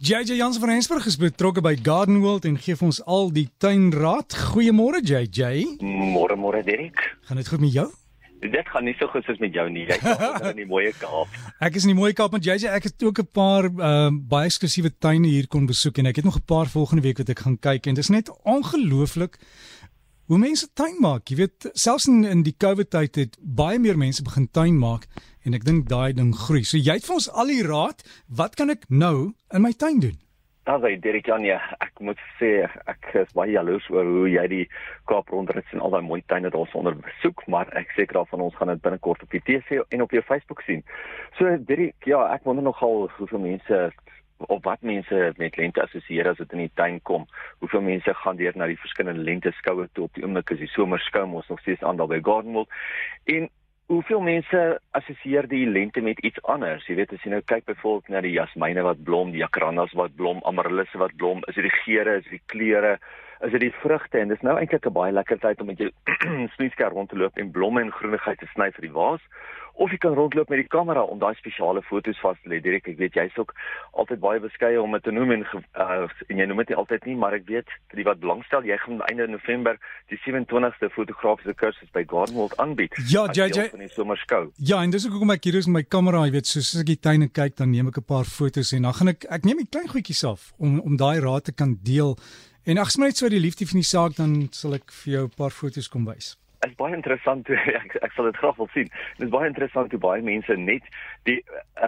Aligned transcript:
JJ 0.00 0.32
Jans 0.32 0.56
van 0.56 0.68
Rensburg 0.68 1.04
is 1.06 1.18
betrokke 1.20 1.60
by 1.60 1.74
Garden 1.82 2.22
World 2.22 2.46
en 2.48 2.54
gee 2.56 2.72
vir 2.72 2.86
ons 2.86 3.02
al 3.04 3.26
die 3.36 3.50
tuinraad. 3.60 4.32
Goeiemôre 4.48 5.02
JJ. 5.04 5.74
Môre 5.84 6.38
môre 6.40 6.62
Derek. 6.64 7.02
Gaan 7.28 7.36
dit 7.36 7.50
goed 7.52 7.60
met 7.60 7.74
jou? 7.74 7.84
Dit 8.40 8.70
gaan 8.72 8.88
nie 8.88 8.94
so 8.96 9.12
goed 9.12 9.28
soos 9.28 9.36
met 9.44 9.52
jou 9.52 9.66
nie. 9.68 9.84
Jy's 9.90 10.46
in 10.54 10.62
die 10.62 10.64
mooi 10.70 10.86
Kaap. 10.96 11.36
Ek 11.60 11.76
is 11.76 11.84
in 11.84 11.92
die 11.92 11.98
mooi 11.98 12.14
Kaap 12.16 12.32
met 12.32 12.48
JJ. 12.48 12.72
Ek 12.72 12.88
het 12.88 13.04
ook 13.04 13.20
'n 13.20 13.28
paar 13.28 13.68
uh, 13.68 14.08
baie 14.08 14.48
eksklusiewe 14.48 14.94
tuine 14.96 15.28
hier 15.28 15.48
kon 15.52 15.68
besoek 15.68 16.00
en 16.00 16.08
ek 16.08 16.16
het 16.16 16.24
nog 16.24 16.40
'n 16.40 16.48
paar 16.48 16.72
volgende 16.72 17.04
week 17.04 17.20
wat 17.20 17.28
ek 17.36 17.44
gaan 17.44 17.60
kyk 17.60 17.86
en 17.86 18.00
dit 18.00 18.04
is 18.04 18.08
net 18.08 18.32
ongelooflik 18.48 19.36
hoe 20.32 20.38
mense 20.38 20.64
tuin 20.72 20.96
maak. 20.96 21.28
Jy 21.28 21.36
weet, 21.36 21.70
selfs 21.74 22.08
in, 22.08 22.24
in 22.24 22.42
die 22.42 22.56
COVID 22.56 22.88
tyd 22.88 23.14
het 23.16 23.36
baie 23.36 23.78
meer 23.78 23.98
mense 23.98 24.22
begin 24.22 24.48
tuin 24.48 24.78
maak 24.78 25.04
en 25.44 25.56
ek 25.56 25.64
dink 25.64 25.88
daai 25.88 26.12
ding 26.16 26.32
groei. 26.36 26.64
So 26.64 26.80
jy 26.80 26.98
het 26.98 27.06
vir 27.06 27.18
ons 27.18 27.30
al 27.32 27.52
die 27.52 27.62
raad, 27.66 28.04
wat 28.28 28.56
kan 28.60 28.70
ek 28.70 28.88
nou 28.88 29.32
in 29.54 29.64
my 29.64 29.72
tuin 29.72 30.02
doen? 30.02 30.18
Daar 30.68 30.82
sê 30.84 30.92
Derek 31.00 31.26
Janie, 31.26 31.54
ek 31.80 32.02
moet 32.04 32.20
sê 32.38 32.50
ek 32.90 33.06
is 33.22 33.32
baie 33.34 33.54
jaloers 33.54 33.86
oor 33.90 34.04
hoe 34.04 34.28
jy 34.28 34.44
die 34.52 34.66
Kaap 35.08 35.32
rondrit 35.32 35.66
en 35.72 35.80
al 35.80 35.96
daai 35.96 36.04
mooi 36.04 36.20
tuine 36.28 36.52
daar 36.52 36.68
sonder 36.70 36.94
besoek, 36.94 37.46
maar 37.48 37.72
ek 37.80 37.90
seker 37.96 38.20
daarvan 38.20 38.44
ons 38.44 38.58
gaan 38.58 38.70
dit 38.74 38.82
binnekort 38.84 39.24
op 39.24 39.32
die 39.34 39.42
TV 39.46 39.80
en 39.80 40.04
op 40.04 40.12
jou 40.14 40.22
Facebook 40.28 40.60
sien. 40.68 40.84
So 41.38 41.56
Derek, 41.66 41.96
ja, 42.06 42.20
ek 42.36 42.44
wonder 42.44 42.66
nogal 42.66 43.08
hoeveel 43.16 43.42
mense 43.46 43.80
of 44.48 44.62
wat 44.64 44.82
mense 44.82 45.32
met 45.36 45.56
lente 45.56 45.82
assosieer 45.82 46.28
as 46.30 46.38
dit 46.40 46.52
in 46.56 46.64
die 46.64 46.74
tuin 46.74 47.00
kom. 47.08 47.26
Hoeveel 47.64 47.82
mense 47.84 48.14
gaan 48.22 48.38
deur 48.38 48.56
na 48.56 48.68
die 48.70 48.78
verskillende 48.80 49.24
lente 49.24 49.52
skoue 49.58 49.88
toe 49.92 50.06
op 50.06 50.14
die 50.16 50.24
oomblik 50.24 50.52
as 50.54 50.62
die 50.62 50.70
somer 50.72 51.00
skou 51.04 51.26
ons 51.28 51.48
nog 51.48 51.60
steeds 51.64 51.82
aan 51.84 52.00
daar 52.00 52.08
by 52.10 52.20
Gardenwold. 52.24 52.70
En 53.24 53.48
hoeveel 53.90 54.20
mense 54.22 54.58
assosieer 54.94 55.48
die 55.50 55.64
lente 55.66 56.00
met 56.00 56.20
iets 56.22 56.38
anders? 56.46 56.84
Jy 56.86 56.94
weet 57.00 57.14
as 57.16 57.24
jy 57.26 57.32
nou 57.32 57.40
kyk 57.42 57.64
byvoorbeeld 57.66 58.12
na 58.14 58.20
die 58.22 58.36
jasmiene 58.36 58.84
wat 58.86 59.02
blom, 59.02 59.32
die 59.34 59.42
jacarandas 59.42 59.96
wat 59.98 60.14
blom, 60.18 60.38
amaryllis 60.46 60.92
wat 61.00 61.16
blom, 61.18 61.42
is 61.50 61.58
dit 61.58 61.66
die 61.66 61.78
geure, 61.80 62.20
is 62.20 62.28
dit 62.28 62.36
die 62.38 62.46
kleure, 62.52 62.92
is 63.40 63.50
dit 63.52 63.60
die 63.60 63.74
vrugte 63.82 64.18
en 64.18 64.28
dis 64.28 64.42
nou 64.46 64.58
eintlik 64.58 64.86
'n 64.86 64.92
baie 64.92 65.12
lekker 65.12 65.38
tyd 65.38 65.60
om 65.60 65.66
met 65.66 65.78
jou 65.78 65.90
snoeisker 66.54 66.90
rond 66.90 67.08
te 67.08 67.16
loop 67.16 67.36
en 67.38 67.50
blomme 67.50 67.80
en 67.80 67.92
groenigheid 67.92 68.38
te 68.38 68.48
sny 68.54 68.70
vir 68.70 68.88
die 68.88 68.96
waas 68.96 69.22
of 69.80 69.92
jy 69.92 69.98
kan 70.00 70.14
rondloop 70.14 70.50
met 70.52 70.60
die 70.60 70.68
kamera 70.68 71.02
om 71.08 71.20
daai 71.20 71.34
spesiale 71.38 71.80
foto's 71.86 72.18
vas 72.20 72.36
te 72.42 72.50
lê. 72.52 72.58
Direk, 72.60 72.88
ek 72.90 72.98
weet 72.98 73.16
jy's 73.16 73.36
ook 73.40 73.54
altyd 74.02 74.20
baie 74.20 74.42
beskeie 74.42 74.80
om 74.80 74.92
dit 74.96 75.06
te 75.06 75.14
noem 75.14 75.32
en 75.38 75.44
uh, 75.46 76.04
en 76.28 76.42
jy 76.42 76.46
noem 76.50 76.60
dit 76.62 76.72
nie 76.72 76.78
altyd 76.82 77.06
nie, 77.08 77.16
maar 77.22 77.36
ek 77.38 77.46
weet 77.48 77.72
vir 77.92 78.02
die 78.02 78.06
wat 78.08 78.20
belangstel, 78.20 78.66
jy 78.68 78.76
gaan 78.82 79.00
einde 79.08 79.30
November 79.32 79.80
die 80.12 80.20
27ste 80.26 80.90
fotografiese 80.96 81.56
kursus 81.62 81.88
by 81.96 82.04
Gardenwold 82.10 82.56
aanbied. 82.60 82.98
Ja, 83.08 83.24
JJ. 83.32 83.70
Ja, 84.58 84.82
en 84.82 84.92
dis 84.92 85.06
ook 85.08 85.16
hoekom 85.16 85.32
ek 85.36 85.48
hier 85.48 85.60
is 85.62 85.70
met 85.70 85.80
my 85.80 85.84
kamera, 85.88 86.26
jy 86.28 86.36
weet, 86.36 86.52
soos 86.52 86.74
ek 86.82 86.92
die 86.92 87.00
tuine 87.00 87.30
kyk, 87.32 87.56
dan 87.62 87.72
neem 87.72 87.88
ek 87.88 88.02
'n 88.02 88.08
paar 88.12 88.28
foto's 88.28 88.74
en 88.76 88.84
dan 88.84 88.96
gaan 89.00 89.14
ek 89.16 89.24
ek 89.30 89.48
neem 89.48 89.64
'n 89.64 89.72
klein 89.72 89.88
goedjies 89.88 90.24
af 90.28 90.52
om 90.58 90.80
om 90.80 90.96
daai 90.96 91.24
raad 91.24 91.48
te 91.48 91.56
kan 91.56 91.78
deel. 91.80 92.18
En 92.64 92.78
ag, 92.78 92.90
smaak 92.90 93.14
net 93.14 93.16
so 93.16 93.28
die 93.28 93.40
liefde 93.40 93.66
van 93.66 93.80
die 93.80 93.88
saak 93.88 94.16
dan 94.16 94.48
sal 94.52 94.74
ek 94.74 94.92
vir 95.02 95.12
jou 95.12 95.24
'n 95.24 95.36
paar 95.36 95.50
foto's 95.50 95.88
kom 95.88 96.04
wys 96.04 96.36
is 96.66 96.76
baie 96.76 96.92
interessant 96.94 97.48
ek 97.80 97.94
ek 98.04 98.12
sal 98.16 98.28
dit 98.28 98.36
graag 98.36 98.58
wil 98.60 98.68
sien. 98.74 98.88
Dit 99.18 99.26
is 99.28 99.32
baie 99.32 99.48
interessant 99.48 99.92
hoe 99.94 100.00
baie 100.02 100.24
mense 100.24 100.56
net 100.60 100.88
die 101.28 101.38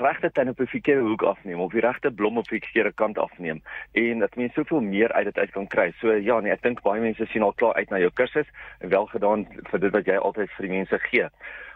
regte 0.04 0.30
tuin 0.32 0.52
op 0.52 0.60
'n 0.60 0.70
verkeerde 0.74 1.04
hoek 1.08 1.24
afneem 1.32 1.60
of 1.60 1.76
die 1.76 1.84
regte 1.84 2.10
blom 2.10 2.40
op 2.40 2.48
die 2.48 2.60
verkeerde 2.60 2.92
kant 3.02 3.18
afneem 3.18 3.60
en 4.04 4.24
dat 4.24 4.36
mense 4.36 4.56
soveel 4.60 4.80
meer 4.80 5.12
uit 5.12 5.28
dit 5.28 5.38
uit 5.38 5.52
kan 5.52 5.66
kry. 5.66 5.88
So 6.00 6.12
ja, 6.12 6.40
nee, 6.40 6.52
ek 6.52 6.62
dink 6.62 6.82
baie 6.82 7.00
mense 7.00 7.26
sien 7.32 7.42
al 7.42 7.52
klaar 7.52 7.74
uit 7.74 7.90
na 7.90 8.00
jou 8.00 8.10
kursus 8.10 8.48
en 8.80 8.88
wel 8.88 9.06
gedaan 9.12 9.46
vir 9.70 9.80
dit 9.80 9.92
wat 9.92 10.06
jy 10.06 10.16
altyd 10.16 10.50
vir 10.56 10.68
die 10.68 10.76
mense 10.78 10.98
gee. 11.10 11.28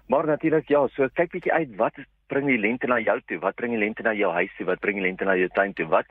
Maar 0.08 0.26
natuurlik 0.26 0.68
ja, 0.68 0.86
so 0.88 1.08
kyk 1.14 1.32
bietjie 1.32 1.52
uit 1.52 1.76
wat 1.76 2.00
bring 2.26 2.46
die 2.50 2.58
lente 2.58 2.86
na 2.86 2.98
jou 3.00 3.18
toe? 3.26 3.38
Wat 3.42 3.56
bring 3.58 3.74
die 3.74 3.80
lente 3.80 4.02
na 4.02 4.12
jou 4.16 4.32
huis 4.34 4.52
toe? 4.56 4.66
Wat 4.66 4.80
bring 4.80 4.98
die 4.98 5.06
lente 5.06 5.24
na 5.24 5.36
jou 5.38 5.48
tuin 5.54 5.74
toe? 5.78 5.86
Wat 5.90 6.06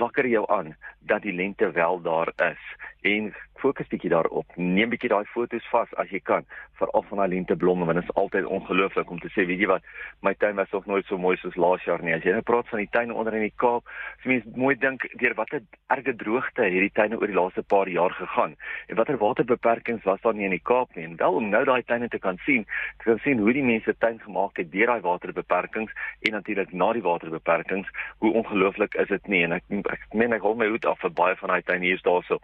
wakker 0.00 0.26
jou 0.26 0.44
aan 0.50 0.74
dat 1.00 1.22
die 1.22 1.34
lente 1.34 1.70
wel 1.76 2.00
daar 2.02 2.32
is? 2.50 2.62
En 3.00 3.32
fokus 3.60 3.88
bietjie 3.88 4.10
daarop. 4.12 4.56
Neem 4.56 4.90
bietjie 4.92 5.10
daai 5.12 5.24
foto's 5.32 5.64
vas 5.72 5.92
as 6.00 6.10
jy 6.12 6.20
kan, 6.24 6.46
veral 6.80 7.04
van 7.08 7.20
daai 7.22 7.32
lenteblomme 7.34 7.86
want 7.88 8.00
dit 8.00 8.08
is 8.08 8.16
altyd 8.20 8.48
ongelooflik 8.56 9.10
om 9.12 9.20
te 9.20 9.30
sê, 9.34 9.44
weet 9.48 9.60
jy 9.62 9.68
wat, 9.70 9.86
my 10.24 10.32
tuin 10.40 10.56
was 10.58 10.72
nog 10.74 10.88
nooit 10.88 11.08
so 11.08 11.20
mooi 11.20 11.36
soos 11.40 11.56
laas 11.60 11.84
jaar 11.88 12.02
nie. 12.04 12.14
As 12.16 12.24
jy 12.24 12.34
nou 12.36 12.44
praat 12.46 12.68
van 12.72 12.82
die 12.82 12.88
tuine 12.92 13.16
onder 13.16 13.36
in 13.36 13.46
die 13.46 13.54
Kaap, 13.60 13.88
as 14.16 14.24
jy 14.24 14.34
mens 14.34 14.56
mooi 14.56 14.74
dink 14.80 15.06
deur 15.20 15.36
watter 15.38 15.62
erge 15.92 16.14
droogte 16.22 16.64
het 16.66 16.86
die 16.86 16.92
tuine 16.96 17.20
oor 17.20 17.32
die 17.32 17.36
laaste 17.36 17.64
paar 17.74 17.88
jaar 17.92 18.14
gegaan 18.16 18.56
en 18.88 19.00
watter 19.00 19.20
waterbeperkings 19.20 20.04
was 20.08 20.20
daar 20.24 20.36
nie 20.36 20.48
in 20.48 20.56
die 20.56 20.64
Kaap 20.72 20.96
nie. 20.96 21.06
En 21.08 21.16
wel 21.20 21.40
om 21.40 21.48
nou 21.52 21.62
daai 21.68 21.82
tuine 21.88 22.08
te 22.08 22.20
kan 22.20 22.40
sien, 22.46 22.66
te 23.00 23.10
kan 23.10 23.20
sien 23.24 23.40
hoe 23.44 23.56
die 23.56 23.64
mense 23.64 23.96
tuin 23.98 24.20
gemaak 24.24 24.60
het 24.60 24.72
deur 24.72 24.92
daai 24.92 25.04
waterbeperkings 25.04 25.92
en 26.28 26.36
natuurlik 26.36 26.72
na 26.72 26.92
die 26.96 27.04
waterbeperkings, 27.04 27.88
hoe 28.24 28.34
ongelooflik 28.42 28.96
is 29.00 29.08
dit 29.08 29.32
nie 29.32 29.44
en 29.44 29.56
ek 29.60 29.64
ek 29.92 30.12
meen 30.16 30.36
ek 30.36 30.44
hou 30.44 30.54
my 30.56 30.68
hoed 30.68 30.86
af 30.88 31.00
vir 31.04 31.12
baie 31.16 31.36
van 31.40 31.54
daai 31.54 31.64
tuine 31.64 31.92
hier 31.92 32.04
daarso 32.04 32.40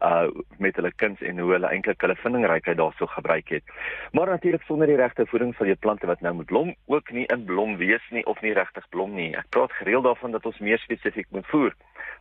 uh 0.00 0.28
met 0.58 0.76
hulle 0.76 0.92
kuns 0.96 1.20
en 1.20 1.38
hoe 1.38 1.52
hulle 1.52 1.70
eintlik 1.70 2.00
hulle 2.00 2.16
vindingrykheid 2.16 2.76
daarso 2.76 3.06
gebruik 3.06 3.48
het. 3.48 3.64
Maar 4.12 4.26
natuurlik 4.26 4.62
sonder 4.62 4.86
die 4.86 4.96
regte 4.96 5.26
voeding 5.26 5.54
sal 5.54 5.66
jou 5.66 5.76
plante 5.76 6.06
wat 6.06 6.20
nou 6.20 6.34
moet 6.34 6.46
blom 6.46 6.74
ook 6.86 7.10
nie 7.10 7.26
in 7.26 7.44
blom 7.44 7.76
wees 7.76 8.04
nie 8.10 8.24
of 8.26 8.40
nie 8.40 8.52
regtig 8.52 8.88
blom 8.88 9.14
nie. 9.14 9.34
Ek 9.36 9.48
praat 9.50 9.72
gereeld 9.72 10.04
daarvan 10.04 10.30
dat 10.30 10.46
ons 10.46 10.58
meer 10.58 10.78
spesifiek 10.78 11.26
moet 11.30 11.46
voer. 11.46 11.74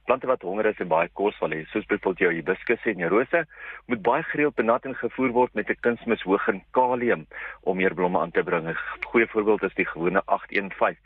Plante 0.06 0.28
wat 0.28 0.42
honger 0.42 0.66
is 0.66 0.80
en 0.80 0.88
baie 0.88 1.10
kos 1.14 1.38
wil 1.40 1.52
hê, 1.52 1.66
soos 1.68 1.86
byvoorbeeld 1.86 2.20
jou 2.24 2.34
hibiscus 2.34 2.86
en 2.86 3.02
jou 3.04 3.10
rose, 3.12 3.44
moet 3.86 4.02
baie 4.02 4.24
gereeld 4.24 4.56
benat 4.56 4.86
en 4.86 4.96
gevoer 4.96 5.32
word 5.36 5.54
met 5.54 5.70
'n 5.70 5.82
kunsmis 5.82 6.24
hoog 6.24 6.48
in 6.48 6.64
kalium 6.72 7.28
om 7.64 7.78
meer 7.78 7.94
blomme 7.94 8.20
aan 8.20 8.32
te 8.32 8.44
bring. 8.44 8.68
'n 8.68 8.78
Goeie 9.06 9.28
voorbeeld 9.28 9.64
is 9.64 9.74
die 9.74 9.86
gewone 9.86 10.22
815 10.26 10.98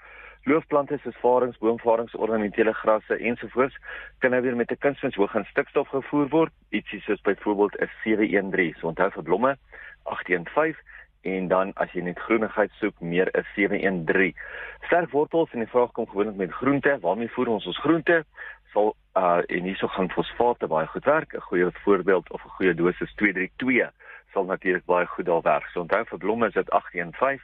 Loofplante 0.43 0.97
soos 1.03 1.17
varings, 1.21 1.57
boomvarings, 1.61 2.15
ornamentele 2.17 2.73
grasse 2.73 3.17
ensovoorts 3.17 3.75
kan 4.19 4.31
nou 4.33 4.41
weer 4.41 4.55
met 4.55 4.71
'n 4.71 4.77
kunsmis 4.77 5.15
hoog 5.15 5.35
in 5.35 5.45
stikstof 5.45 5.87
gevoer 5.87 6.27
word, 6.29 6.53
ietsie 6.69 7.01
soos 7.01 7.21
byvoorbeeld 7.21 7.75
'n 7.81 7.89
713. 8.03 8.75
So 8.79 8.87
onthou 8.87 9.11
vir 9.11 9.23
blomme 9.23 9.57
815 10.03 10.75
en 11.21 11.47
dan 11.47 11.71
as 11.73 11.91
jy 11.91 12.01
net 12.01 12.19
groenigheid 12.19 12.71
soek, 12.71 12.99
meer 12.99 13.29
'n 13.33 13.45
713. 13.55 14.35
Sterk 14.81 15.11
wortels 15.11 15.51
en 15.51 15.59
die 15.59 15.67
vraag 15.67 15.91
kom 15.91 16.07
gewoonlik 16.07 16.35
met 16.35 16.51
groente, 16.51 16.97
waarmee 17.01 17.29
voer 17.29 17.47
ons 17.47 17.65
ons 17.65 17.79
groente? 17.79 18.25
Sal 18.73 18.95
uh 19.15 19.41
en 19.47 19.63
hierso 19.63 19.87
gaan 19.87 20.09
fosfaate 20.09 20.67
baie 20.67 20.87
goed 20.87 21.05
werk. 21.05 21.33
'n 21.33 21.39
Goeie 21.39 21.71
voorbeeld 21.71 22.31
of 22.31 22.43
'n 22.43 22.49
goeie 22.49 22.73
dosis 22.73 23.13
232 23.15 23.91
sal 24.33 24.45
natuurlik 24.45 24.85
baie 24.85 25.05
goed 25.05 25.25
daar 25.25 25.41
werk. 25.41 25.65
So 25.65 25.79
onthou 25.79 26.05
vir 26.05 26.17
blomme 26.17 26.47
is 26.47 26.53
dit 26.53 26.69
815, 26.69 27.41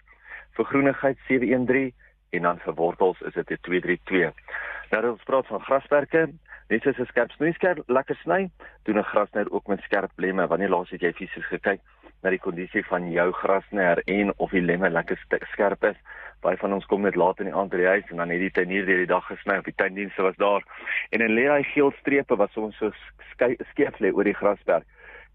vir 0.52 0.66
groenigheid 0.66 1.18
713 1.28 1.94
en 2.30 2.42
dan 2.42 2.60
vir 2.60 2.74
wortels 2.74 3.22
is 3.22 3.34
dit 3.34 3.52
'n 3.52 3.58
232. 3.62 4.34
Nou 4.92 5.04
as 5.04 5.12
ons 5.12 5.24
praat 5.24 5.48
van 5.48 5.62
grasperke, 5.62 6.30
net 6.70 6.82
soos 6.82 7.00
'n 7.00 7.06
skerp 7.06 7.32
snoeiskerp 7.32 7.84
lekker 7.88 8.16
sny, 8.24 8.50
doen 8.84 8.98
'n 8.98 9.04
grasnyer 9.04 9.52
ook 9.52 9.68
met 9.68 9.82
skerp 9.82 10.12
lemme. 10.16 10.48
Wanneer 10.48 10.70
laas 10.70 10.90
het 10.90 11.02
jy 11.02 11.14
fisies 11.14 11.46
gekyk 11.46 11.80
na 12.24 12.30
die 12.30 12.40
kondisie 12.40 12.86
van 12.86 13.12
jou 13.12 13.32
grasnyer 13.32 14.02
en 14.06 14.34
of 14.38 14.52
die 14.52 14.62
lemme 14.62 14.90
lekker 14.90 15.18
skerp 15.52 15.84
is? 15.84 15.96
Baie 16.42 16.58
van 16.58 16.74
ons 16.74 16.86
kom 16.86 17.02
net 17.02 17.16
laat 17.16 17.40
in 17.40 17.46
die 17.46 17.56
aand 17.56 17.70
by 17.70 17.78
die 17.78 17.88
huis 17.88 18.10
en 18.10 18.18
dan 18.18 18.30
het 18.30 18.40
die 18.40 18.52
tuinier 18.52 18.86
deur 18.86 18.98
die 18.98 19.14
dag 19.14 19.26
gesny 19.26 19.58
of 19.58 19.64
die 19.64 19.76
tuindienste 19.76 20.22
was 20.22 20.36
daar. 20.36 20.64
En 21.10 21.20
dan 21.20 21.34
lê 21.34 21.48
hy 21.50 21.64
geel 21.64 21.92
strepe 22.00 22.36
wat 22.36 22.52
soms 22.52 22.78
so 22.78 22.92
skeef 23.72 24.00
lê 24.00 24.14
oor 24.14 24.24
die 24.24 24.38
grasperk. 24.38 24.86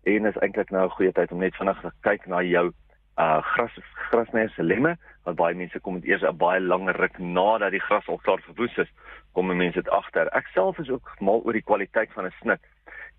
En 0.04 0.26
is 0.26 0.36
eintlik 0.36 0.70
nou 0.70 0.84
'n 0.84 0.90
goeie 0.90 1.12
tyd 1.12 1.32
om 1.32 1.38
net 1.38 1.56
vinnig 1.56 1.80
te 1.80 1.90
kyk 2.00 2.26
na 2.26 2.42
jou 2.42 2.72
uh 3.18 3.42
gras 3.42 3.72
grasnyer 4.10 4.50
se 4.56 4.62
lemme 4.62 4.96
want 5.24 5.36
baie 5.36 5.54
mense 5.54 5.80
kom 5.80 6.00
dit 6.00 6.10
eers 6.10 6.22
'n 6.22 6.36
baie 6.36 6.60
lang 6.60 6.88
ruk 6.88 7.18
nadat 7.18 7.70
die 7.70 7.86
gras 7.88 8.08
al 8.08 8.18
klaar 8.18 8.40
verwoes 8.40 8.78
is 8.78 8.92
kom 9.32 9.56
mense 9.56 9.82
dit 9.82 9.88
agter. 9.88 10.28
Ek 10.32 10.46
self 10.54 10.78
is 10.78 10.90
ook 10.90 11.16
mal 11.20 11.42
oor 11.44 11.52
die 11.52 11.68
kwaliteit 11.70 12.12
van 12.12 12.26
'n 12.26 12.34
snit 12.40 12.60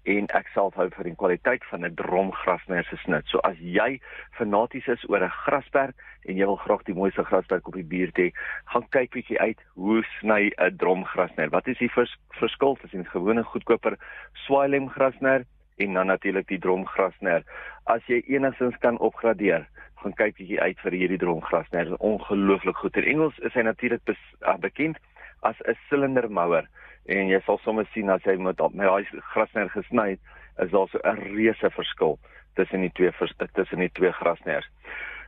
en 0.03 0.27
ek 0.35 0.49
self 0.53 0.75
hou 0.75 0.89
vir 0.91 1.07
die 1.07 1.15
kwaliteit 1.15 1.63
van 1.71 1.85
'n 1.85 1.95
dromgrasnyer 1.95 2.83
se 2.83 2.97
snit. 3.03 3.25
So 3.27 3.39
as 3.39 3.57
jy 3.59 4.01
fanaties 4.37 4.87
is 4.87 5.09
oor 5.09 5.23
'n 5.23 5.29
grasperk 5.45 5.95
en 6.25 6.35
jy 6.35 6.45
wil 6.45 6.55
graag 6.55 6.83
die 6.83 6.93
mooiste 6.93 7.23
grasperk 7.23 7.67
op 7.67 7.73
die 7.73 7.87
buurt 7.93 8.17
hê 8.17 8.31
gaan 8.65 8.87
kyk 8.89 9.11
bietjie 9.11 9.39
uit 9.39 9.59
hoe 9.75 10.03
sny 10.19 10.51
'n 10.57 10.77
dromgrasnyer 10.77 11.49
wat 11.49 11.67
is 11.67 11.77
die 11.77 11.91
vers 11.91 12.17
verskil 12.39 12.75
tussen 12.75 12.99
'n 12.99 13.15
gewone 13.15 13.43
goedkoper 13.43 13.97
swaailem 14.45 14.89
grasnyer 14.89 15.45
en 15.77 15.93
dan 15.93 16.07
natuurlik 16.07 16.47
die 16.47 16.59
dromgrasnyer 16.59 17.43
as 17.83 18.05
jy 18.07 18.21
enigstens 18.27 18.77
kan 18.79 18.99
opgradeer 18.99 19.67
gaan 20.03 20.15
kyk 20.19 20.37
bietjie 20.37 20.59
uit 20.61 20.79
vir 20.83 20.97
hierdie 20.99 21.19
dromgras. 21.21 21.69
Dit 21.71 21.87
is 21.87 21.99
ongelooflik 22.03 22.77
goed. 22.77 22.97
In 22.99 23.07
Engels 23.15 23.39
is 23.47 23.55
hy 23.55 23.63
natuurlik 23.63 24.03
uh, 24.09 24.57
bekend 24.59 24.99
as 25.41 25.59
'n 25.67 25.77
cylinder 25.89 26.29
mower 26.29 26.67
en 27.05 27.27
jy 27.27 27.39
sal 27.45 27.59
sommer 27.63 27.87
sien 27.93 28.09
as 28.09 28.23
hy 28.23 28.35
met 28.35 28.59
met 28.59 28.87
daai 28.87 29.05
grasnyer 29.33 29.69
gesny 29.69 30.09
het, 30.15 30.19
is 30.63 30.71
daar 30.71 30.87
so 30.87 30.99
'n 31.03 31.19
reuse 31.35 31.69
verskil 31.69 32.19
tussen 32.55 32.81
die 32.81 32.91
twee 32.91 33.11
tussen 33.53 33.79
die 33.79 33.91
twee 33.91 34.11
grasnyers. 34.11 34.69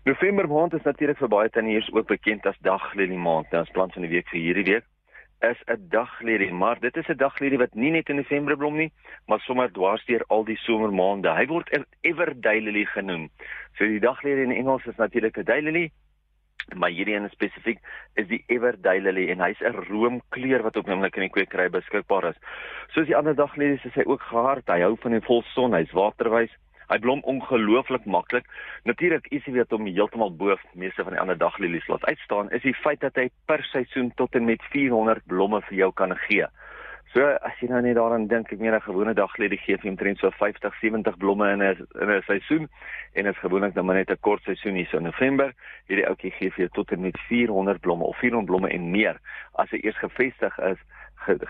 November 0.03 0.47
maand 0.47 0.73
is 0.73 0.83
natuurlik 0.83 1.17
vir 1.17 1.27
baie 1.27 1.49
tuiniers 1.49 1.91
ook 1.93 2.07
bekend 2.07 2.45
as 2.45 2.57
daglelie 2.61 3.17
maand. 3.17 3.51
Nou, 3.51 3.61
ons 3.61 3.71
plant 3.71 3.93
van 3.93 4.01
die 4.01 4.11
week 4.11 4.27
vir 4.29 4.39
hierdie 4.39 4.71
week 4.73 4.85
is 5.41 5.57
'n 5.67 5.87
daglelie, 5.89 6.53
maar 6.53 6.79
dit 6.79 6.97
is 6.97 7.07
'n 7.07 7.17
daglelie 7.17 7.57
wat 7.57 7.73
nie 7.73 7.91
net 7.91 8.09
in 8.09 8.15
November 8.15 8.57
blom 8.57 8.77
nie, 8.77 8.91
maar 9.27 9.39
sommer 9.39 9.71
dwars 9.71 10.05
deur 10.05 10.23
al 10.27 10.43
die 10.43 10.57
somermaande. 10.57 11.29
Hy 11.29 11.45
word 11.45 11.69
ever 12.01 12.41
daylily 12.41 12.85
genoem. 12.85 13.29
So 13.77 13.85
die 13.85 13.99
daglelie 13.99 14.43
in 14.43 14.51
Engels 14.51 14.85
is 14.85 14.95
natuurlik 14.95 15.37
'n 15.37 15.43
daylily 15.43 15.91
maar 16.73 16.89
hierdie 16.89 17.15
een 17.15 17.29
spesifiek 17.29 17.79
is 18.13 18.27
die 18.27 18.43
Everdaylily 18.47 19.27
en 19.29 19.43
hy's 19.43 19.61
'n 19.61 19.85
roomkleur 19.89 20.63
wat 20.63 20.77
op 20.77 20.89
oomblik 20.89 21.15
in 21.15 21.27
die 21.27 21.29
kwekery 21.29 21.69
beskikbaar 21.69 22.29
is. 22.29 22.39
Soos 22.87 23.05
die 23.05 23.15
ander 23.15 23.35
daglelies 23.35 23.85
is 23.85 23.93
hy 23.93 24.03
ook 24.05 24.21
gehard. 24.21 24.67
Hy 24.67 24.81
hou 24.81 24.95
van 25.01 25.11
die 25.11 25.21
volson, 25.21 25.73
hy's 25.73 25.91
waterwys. 25.91 26.51
Hy 26.89 26.99
blom 27.01 27.23
ongelooflik 27.25 28.05
maklik. 28.05 28.45
Natuurlik 28.83 29.27
is 29.33 29.45
hy 29.47 29.55
weet 29.57 29.73
om 29.73 29.87
heeltemal 29.89 30.33
bo 30.37 30.57
meeste 30.73 31.03
van 31.03 31.15
die 31.15 31.21
ander 31.21 31.37
daglelies 31.37 31.87
laat 31.89 32.05
uitstaan 32.05 32.51
is 32.53 32.65
die 32.65 32.75
feit 32.83 33.01
dat 33.01 33.17
hy 33.19 33.29
per 33.49 33.63
seisoen 33.71 34.11
tot 34.19 34.35
en 34.35 34.45
met 34.45 34.63
400 34.73 35.25
blomme 35.31 35.61
vir 35.69 35.77
jou 35.85 35.91
kan 35.93 36.15
gee. 36.27 36.47
So 37.15 37.23
as 37.47 37.55
jy 37.63 37.69
nou 37.71 37.77
net 37.79 37.95
daaraan 37.95 38.25
dink, 38.27 38.49
ek 38.51 38.59
meen 38.59 38.75
'n 38.75 38.83
gewone 38.83 39.13
daglelie 39.15 39.57
gee 39.57 39.77
vir 39.79 39.89
omtrent 39.89 40.19
so 40.19 40.29
50, 40.35 40.73
70 40.81 41.15
blomme 41.17 41.47
in 41.47 41.61
'n 41.63 41.87
in 42.03 42.09
'n 42.11 42.21
seisoen 42.27 42.67
en 43.13 43.25
is 43.25 43.37
gewoonlik 43.39 43.73
dan 43.73 43.85
maar 43.85 43.95
net 43.95 44.11
'n 44.11 44.19
kort 44.19 44.43
seisoen 44.43 44.75
hier 44.75 44.87
so 44.87 44.97
in 44.97 45.03
November. 45.03 45.53
Hierdie 45.87 46.07
ouetjie 46.07 46.31
gee 46.31 46.51
vir 46.51 46.69
tot 46.69 46.91
en 46.91 47.01
met 47.01 47.17
400 47.29 47.79
blomme 47.79 48.03
of 48.03 48.17
400 48.17 48.45
blomme 48.45 48.67
en 48.69 48.91
meer 48.91 49.17
as 49.55 49.69
hy 49.69 49.79
eers 49.83 49.97
gevestig 49.97 50.59
is 50.59 50.77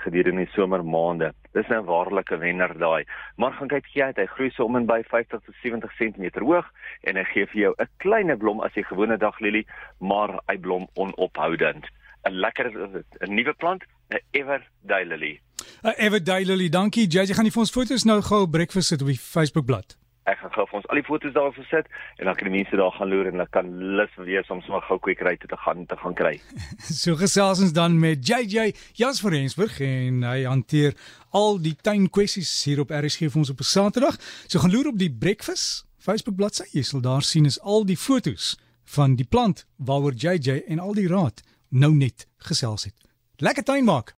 gedurende 0.05 0.45
die 0.45 0.53
somermaande. 0.53 1.33
Dis 1.53 1.67
'n 1.69 1.85
waarlike 1.85 2.37
wenner 2.37 2.77
daai. 2.77 3.03
Maar 3.37 3.53
gaan 3.53 3.67
kyk 3.67 3.85
gee 3.85 4.03
hy 4.03 4.25
groei 4.25 4.51
so 4.51 4.65
om 4.65 4.75
en 4.75 4.85
by 4.85 5.01
50 5.01 5.41
tot 5.41 5.55
70 5.63 5.91
cm 5.97 6.45
hoog 6.45 6.69
en 7.01 7.15
hy 7.15 7.23
gee 7.23 7.45
vir 7.45 7.61
jou 7.61 7.73
'n 7.79 7.89
kleiner 7.97 8.37
blom 8.37 8.61
as 8.61 8.73
die 8.73 8.85
gewone 8.85 9.17
daglelie, 9.17 9.65
maar 9.99 10.39
hy 10.47 10.57
blom 10.57 10.87
onophoudend. 10.93 11.89
'n 12.25 12.33
Lekker 12.33 12.69
'n 12.69 13.33
nuwe 13.33 13.53
plant, 13.53 13.83
'n 14.11 14.19
Ever 14.31 14.61
Daylily. 14.83 15.41
Uh, 15.83 15.91
Ever 15.97 16.23
Daylily, 16.23 16.69
dankie. 16.69 17.07
JJ 17.07 17.33
gaan 17.33 17.43
nie 17.43 17.53
vir 17.53 17.65
ons 17.65 17.71
foto's 17.71 18.03
nou 18.03 18.21
gou 18.21 18.47
breakfast 18.47 18.87
sit 18.87 19.01
op 19.01 19.07
die 19.07 19.19
Facebook 19.19 19.65
bladsy 19.65 19.95
ek 20.25 20.39
gaan 20.41 20.53
gou 20.55 20.63
vir 20.65 20.77
ons 20.79 20.87
al 20.89 20.97
die 20.97 21.05
foto's 21.05 21.33
daar 21.35 21.51
gesit 21.53 21.89
en 22.17 22.27
dan 22.27 22.37
kan 22.37 22.47
die 22.49 22.55
mense 22.55 22.77
daar 22.79 22.93
gaan 22.95 23.11
loer 23.11 23.27
en 23.29 23.37
hulle 23.37 23.51
kan 23.53 23.67
lus 23.99 24.13
wees 24.25 24.49
om 24.53 24.61
sommer 24.65 24.81
gou 24.87 24.97
kwekery 25.05 25.35
toe 25.41 25.49
te 25.51 25.59
gaan 25.61 25.85
te 25.89 25.97
gaan 26.01 26.17
kry. 26.17 26.33
so 27.03 27.13
gesels 27.19 27.61
ons 27.61 27.75
dan 27.77 27.97
met 28.01 28.25
JJ 28.25 28.73
Jans 28.97 29.21
van 29.21 29.35
Rensburg 29.37 29.77
en 29.85 30.23
hy 30.25 30.39
hanteer 30.49 30.97
al 31.37 31.59
die 31.61 31.75
tuin 31.77 32.09
kwessies 32.09 32.51
hier 32.65 32.81
op 32.81 32.93
RSG 32.93 33.29
vir 33.29 33.43
ons 33.43 33.53
op 33.53 33.61
'n 33.61 33.69
Saterdag. 33.69 34.17
So 34.49 34.59
gaan 34.59 34.73
loer 34.73 34.89
op 34.93 34.97
die 34.97 35.13
breakfast 35.13 35.85
Facebook 36.01 36.37
bladsy. 36.41 36.65
Jy 36.73 36.83
sal 36.83 37.01
daar 37.01 37.21
sien 37.21 37.45
is 37.45 37.61
al 37.61 37.85
die 37.85 37.97
foto's 37.97 38.57
van 38.97 39.15
die 39.15 39.29
plant 39.29 39.65
waaroor 39.77 40.13
JJ 40.13 40.65
en 40.67 40.79
al 40.79 40.93
die 40.93 41.07
raad 41.07 41.41
nou 41.69 41.93
net 41.93 42.27
gesels 42.37 42.89
het. 42.89 42.97
Lekker 43.37 43.63
tuin 43.63 43.85
maak. 43.85 44.13